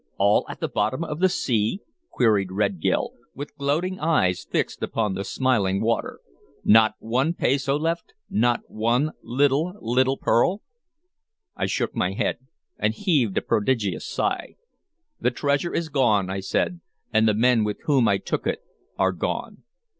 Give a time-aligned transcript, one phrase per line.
[0.17, 5.13] "All at the bottom of the sea?" queried Red Gil, with gloating eyes fixed upon
[5.13, 6.21] the smiling water.
[6.63, 10.63] "Not one pezo left, not one little, little pearl?"
[11.55, 12.37] I shook my head
[12.79, 14.55] and heaved a prodigious sigh.
[15.19, 16.79] "The treasure is gone," I said,
[17.13, 18.61] "and the men with whom I took it
[18.97, 19.61] are gone.